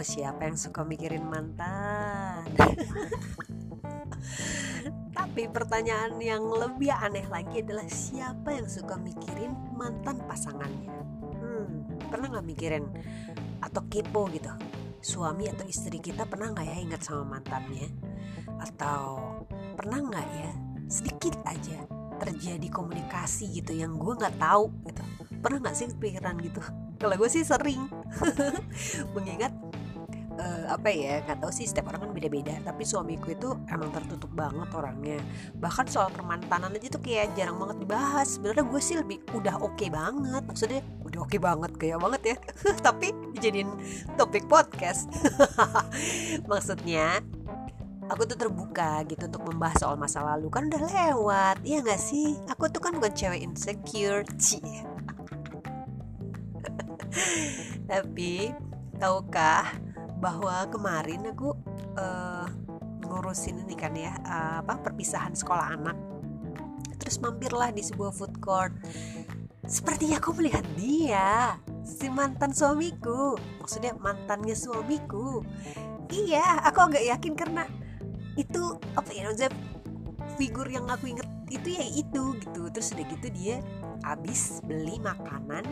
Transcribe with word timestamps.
Siapa 0.00 0.48
yang 0.48 0.58
suka 0.58 0.84
mikirin 0.84 1.24
mantan? 1.24 2.44
Tapi 5.16 5.48
pertanyaan 5.52 6.16
yang 6.20 6.44
lebih 6.48 6.92
aneh 6.92 7.24
lagi 7.28 7.60
adalah 7.60 7.88
siapa 7.88 8.52
yang 8.56 8.68
suka 8.68 8.96
mikirin 9.00 9.52
mantan 9.76 10.20
pasangannya? 10.24 10.92
Hmm, 11.40 11.88
pernah 12.08 12.36
nggak 12.36 12.46
mikirin 12.46 12.84
atau 13.60 13.84
kepo 13.88 14.28
gitu? 14.32 14.52
Suami 15.00 15.48
atau 15.48 15.64
istri 15.68 16.00
kita 16.00 16.24
pernah 16.24 16.52
nggak 16.52 16.66
ya 16.68 16.76
ingat 16.80 17.00
sama 17.04 17.36
mantannya? 17.36 17.88
Atau 18.60 19.04
pernah 19.76 20.00
nggak 20.04 20.28
ya 20.40 20.52
sedikit 20.86 21.36
aja 21.44 21.84
terjadi 22.16 22.68
komunikasi 22.72 23.60
gitu 23.60 23.76
yang 23.76 23.96
gue 24.00 24.12
nggak 24.16 24.40
tahu 24.40 24.72
gitu? 24.88 25.04
Pernah 25.40 25.58
nggak 25.68 25.76
sih 25.76 25.88
pikiran 25.96 26.36
gitu? 26.40 26.60
Kalau 26.96 27.12
gue 27.12 27.28
sih 27.28 27.44
sering 27.44 27.92
mengingat 29.14 29.52
uh, 30.36 30.64
apa 30.72 30.88
ya 30.92 31.20
nggak 31.24 31.42
tahu 31.42 31.52
sih 31.52 31.66
setiap 31.68 31.92
orang 31.92 32.08
kan 32.08 32.12
beda-beda. 32.12 32.54
Tapi 32.62 32.82
suamiku 32.84 33.32
itu 33.32 33.48
emang 33.68 33.90
tertutup 33.92 34.30
banget 34.32 34.68
orangnya. 34.72 35.18
Bahkan 35.56 35.86
soal 35.88 36.08
permantanan 36.12 36.72
aja 36.72 36.88
tuh 36.92 37.02
kayak 37.02 37.34
jarang 37.34 37.56
banget 37.60 37.82
dibahas. 37.82 38.36
Sebenarnya 38.36 38.64
gue 38.64 38.80
sih 38.80 38.96
lebih 38.96 39.18
udah 39.32 39.60
oke 39.60 39.76
okay 39.76 39.88
banget. 39.88 40.42
Maksudnya 40.44 40.80
udah 41.04 41.20
oke 41.24 41.30
okay 41.32 41.40
banget 41.40 41.72
kayak 41.76 41.98
banget 42.00 42.22
ya. 42.22 42.36
Tapi 42.86 43.06
dijadiin 43.36 43.70
topik 44.20 44.44
podcast. 44.46 45.08
Maksudnya 46.50 47.20
aku 48.06 48.22
tuh 48.28 48.38
terbuka 48.38 49.02
gitu 49.10 49.26
untuk 49.26 49.42
membahas 49.50 49.82
soal 49.82 49.96
masa 49.98 50.22
lalu. 50.22 50.52
Kan 50.52 50.68
udah 50.70 50.82
lewat 50.84 51.56
iya 51.66 51.82
gak 51.82 52.00
sih? 52.00 52.38
Aku 52.52 52.70
tuh 52.70 52.80
kan 52.80 52.94
bukan 52.96 53.12
cewek 53.12 53.42
insecure 53.42 54.22
cie. 54.38 54.84
Tapi 57.90 58.52
tahukah 58.96 59.85
bahwa 60.16 60.64
kemarin 60.72 61.28
aku 61.28 61.52
uh, 62.00 62.48
ngurusin 63.04 63.62
ini 63.64 63.76
kan 63.76 63.92
ya 63.92 64.16
uh, 64.24 64.64
apa 64.64 64.80
perpisahan 64.80 65.36
sekolah 65.36 65.76
anak. 65.76 65.96
Terus 66.96 67.22
mampirlah 67.22 67.70
di 67.70 67.84
sebuah 67.84 68.10
food 68.10 68.34
court. 68.42 68.74
Sepertinya 69.66 70.18
aku 70.18 70.34
melihat 70.34 70.64
dia 70.74 71.58
si 71.84 72.08
mantan 72.10 72.50
suamiku. 72.50 73.36
Maksudnya 73.62 73.94
mantannya 73.98 74.56
suamiku. 74.56 75.44
Iya 76.10 76.62
aku 76.66 76.90
agak 76.90 77.04
yakin 77.04 77.34
karena 77.34 77.62
itu 78.38 78.78
apa 78.94 79.10
ya 79.10 79.26
maksudnya 79.26 79.52
figur 80.38 80.66
yang 80.68 80.86
aku 80.90 81.10
inget 81.12 81.28
itu 81.50 81.68
ya 81.76 81.86
itu 81.86 82.24
gitu. 82.40 82.62
Terus 82.72 82.94
udah 82.94 83.06
gitu 83.10 83.28
dia 83.30 83.56
habis 84.02 84.62
beli 84.64 84.98
makanan 85.02 85.66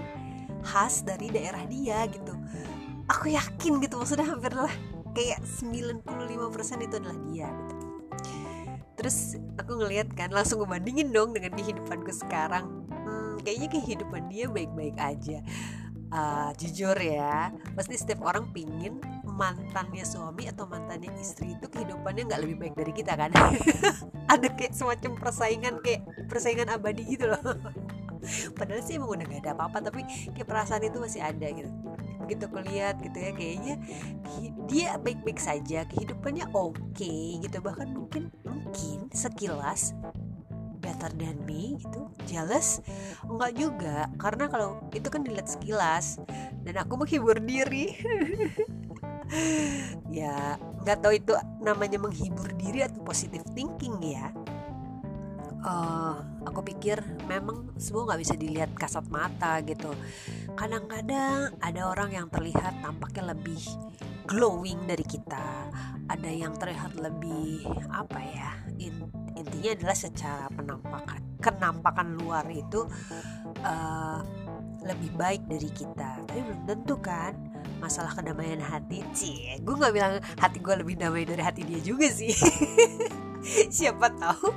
khas 0.65 1.05
dari 1.05 1.29
daerah 1.29 1.63
dia 1.69 2.09
gitu 2.09 2.35
aku 3.09 3.33
yakin 3.33 3.81
gitu 3.83 3.95
maksudnya 4.01 4.27
hampir 4.29 4.53
lah. 4.55 4.73
Kayak 5.15 5.47
95% 5.47 6.87
itu 6.87 6.95
adalah 6.99 7.19
dia 7.31 7.49
gitu. 7.53 7.75
Terus 8.95 9.39
aku 9.59 9.79
ngeliat 9.79 10.11
kan 10.15 10.31
langsung 10.31 10.63
ngebandingin 10.63 11.11
dong 11.11 11.35
dengan 11.35 11.55
kehidupanku 11.55 12.11
sekarang. 12.15 12.87
Hmm, 12.91 13.39
kayaknya 13.43 13.69
kehidupan 13.79 14.31
dia 14.31 14.49
baik-baik 14.51 14.97
aja. 14.99 15.39
Uh, 16.15 16.55
jujur 16.55 16.95
ya 16.95 17.51
pasti 17.75 17.99
setiap 17.99 18.23
orang 18.23 18.47
pingin 18.55 19.03
mantannya 19.27 20.07
suami 20.07 20.47
atau 20.47 20.63
mantannya 20.63 21.11
istri 21.19 21.59
itu 21.59 21.67
kehidupannya 21.67 22.31
nggak 22.31 22.41
lebih 22.47 22.57
baik 22.59 22.75
dari 22.79 22.93
kita 22.95 23.19
kan? 23.19 23.35
Ada 24.33 24.49
kayak 24.55 24.73
semacam 24.79 25.19
persaingan 25.19 25.75
kayak 25.83 26.07
persaingan 26.31 26.71
abadi 26.71 27.19
gitu 27.19 27.35
loh. 27.35 27.43
Padahal 28.59 28.81
sih 28.81 28.97
emang 28.97 29.21
udah 29.21 29.27
gak 29.27 29.43
ada 29.45 29.53
apa-apa 29.53 29.79
tapi 29.85 30.01
kayak 30.33 30.49
perasaan 30.49 30.81
itu 30.89 30.97
masih 30.97 31.21
ada 31.21 31.45
gitu 31.45 31.69
begitu 32.25 32.49
kulihat 32.49 32.99
gitu 33.05 33.19
ya 33.21 33.31
kayaknya 33.37 33.75
dia 34.67 34.97
baik-baik 34.97 35.37
saja 35.37 35.85
kehidupannya 35.87 36.49
oke 36.57 36.81
okay, 36.97 37.39
gitu. 37.45 37.61
Bahkan 37.61 37.93
mungkin 37.93 38.33
mungkin 38.43 39.13
sekilas 39.13 39.93
better 40.81 41.13
than 41.17 41.41
me 41.49 41.81
gitu 41.81 42.09
jealous 42.25 42.81
enggak 43.29 43.53
juga. 43.57 44.09
Karena 44.17 44.49
kalau 44.49 44.81
itu 44.97 45.09
kan 45.13 45.21
dilihat 45.21 45.49
sekilas 45.49 46.21
dan 46.65 46.81
aku 46.81 46.97
menghibur 46.97 47.37
diri. 47.39 47.93
Ya 50.13 50.61
nggak 50.85 51.01
tahu 51.01 51.17
itu 51.17 51.33
namanya 51.65 51.97
menghibur 51.97 52.53
diri 52.61 52.85
atau 52.85 53.01
positive 53.01 53.43
thinking 53.57 53.97
ya 54.05 54.29
uh, 55.65 56.15
aku 56.45 56.61
pikir 56.63 57.01
memang 57.27 57.73
semua 57.81 58.13
nggak 58.13 58.21
bisa 58.21 58.35
dilihat 58.37 58.71
kasat 58.77 59.09
mata 59.09 59.59
gitu. 59.65 59.91
Kadang-kadang 60.55 61.57
ada 61.59 61.81
orang 61.89 62.13
yang 62.13 62.27
terlihat 62.29 62.85
tampaknya 62.85 63.35
lebih 63.35 63.61
glowing 64.29 64.85
dari 64.85 65.03
kita. 65.03 65.73
Ada 66.05 66.31
yang 66.31 66.53
terlihat 66.61 67.01
lebih 67.01 67.65
apa 67.89 68.21
ya 68.21 68.51
in, 68.77 69.09
intinya 69.35 69.73
adalah 69.73 69.97
secara 69.97 70.47
penampakan 70.53 71.21
kenampakan 71.41 72.09
luar 72.21 72.45
itu 72.49 72.89
uh, 73.65 74.21
lebih 74.85 75.11
baik 75.17 75.43
dari 75.49 75.69
kita. 75.73 76.23
Tapi 76.29 76.41
belum 76.45 76.63
tentu 76.69 76.97
kan 77.01 77.35
masalah 77.83 78.17
kedamaian 78.17 78.63
hati 78.65 79.05
sih 79.13 79.61
gue 79.61 79.75
nggak 79.77 79.93
bilang 79.93 80.17
hati 80.41 80.57
gue 80.57 80.73
lebih 80.73 80.97
damai 80.97 81.29
dari 81.29 81.43
hati 81.43 81.65
dia 81.65 81.81
juga 81.81 82.09
sih. 82.09 82.33
Siapa 83.77 84.09
tahu 84.17 84.49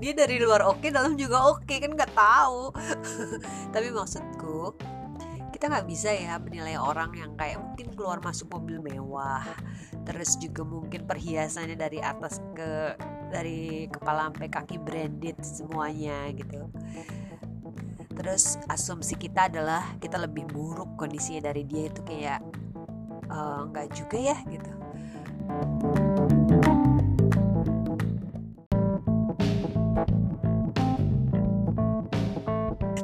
dia 0.00 0.16
dari 0.16 0.40
luar 0.40 0.64
oke 0.64 0.88
dalam 0.88 1.16
juga 1.20 1.52
oke 1.52 1.74
kan 1.76 1.92
nggak 1.92 2.12
tahu. 2.16 2.72
Tapi 3.74 3.88
maksudku 3.92 4.72
kita 5.62 5.78
nggak 5.78 5.86
bisa 5.86 6.10
ya 6.10 6.40
menilai 6.42 6.74
orang 6.74 7.14
yang 7.14 7.32
kayak 7.38 7.62
mungkin 7.62 7.94
keluar 7.94 8.18
masuk 8.18 8.50
mobil 8.50 8.82
mewah 8.82 9.46
terus 10.02 10.34
juga 10.40 10.66
mungkin 10.66 11.06
perhiasannya 11.06 11.78
dari 11.78 12.02
atas 12.02 12.42
ke 12.50 12.98
dari 13.30 13.86
kepala 13.86 14.26
sampai 14.26 14.50
kaki 14.50 14.82
branded 14.82 15.38
semuanya 15.38 16.26
gitu 16.34 16.66
terus 18.22 18.54
asumsi 18.70 19.18
kita 19.18 19.50
adalah 19.50 19.82
kita 19.98 20.14
lebih 20.14 20.46
buruk 20.46 20.94
kondisinya 20.94 21.50
dari 21.50 21.66
dia 21.66 21.90
itu 21.90 22.00
kayak 22.06 22.38
eh, 23.26 23.60
nggak 23.66 23.86
juga 23.90 24.16
ya 24.16 24.36
gitu. 24.46 24.70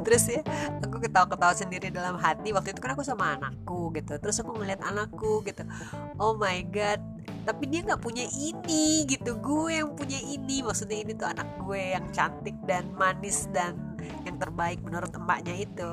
Terus 0.07 0.25
ya 0.25 0.41
aku 0.81 1.03
ketawa-ketawa 1.03 1.53
sendiri 1.53 1.91
dalam 1.91 2.15
hati. 2.17 2.55
Waktu 2.55 2.73
itu 2.73 2.81
kan 2.81 2.95
aku 2.95 3.03
sama 3.03 3.35
anakku 3.35 3.91
gitu. 3.93 4.17
Terus 4.17 4.39
aku 4.39 4.55
ngeliat 4.55 4.81
anakku 4.81 5.43
gitu. 5.43 5.67
Oh 6.15 6.33
my 6.39 6.63
god 6.71 7.03
tapi 7.43 7.65
dia 7.65 7.81
nggak 7.81 8.01
punya 8.01 8.23
ini 8.29 9.03
gitu. 9.09 9.35
Gue 9.41 9.83
yang 9.83 9.93
punya 9.99 10.17
ini. 10.21 10.63
Maksudnya 10.63 11.03
ini 11.03 11.11
tuh 11.13 11.27
anak 11.27 11.49
gue 11.59 11.97
yang 11.97 12.05
cantik 12.15 12.55
dan 12.65 12.87
manis 12.95 13.49
dan 13.51 13.88
yang 14.23 14.37
terbaik 14.39 14.79
menurut 14.81 15.11
emaknya 15.13 15.55
itu. 15.59 15.89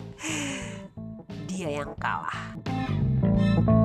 Dia 1.50 1.82
yang 1.82 1.92
kalah. 1.98 2.56
thank 3.60 3.79